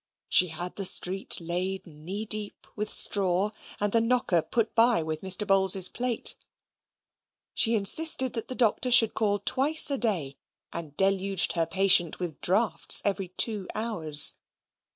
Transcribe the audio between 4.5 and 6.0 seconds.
by with Mr. Bowls's